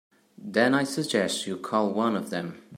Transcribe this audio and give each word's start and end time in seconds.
Then 0.39 0.73
I 0.73 0.83
suggest 0.83 1.45
you 1.45 1.57
call 1.57 1.91
one 1.93 2.15
of 2.15 2.31
them. 2.31 2.59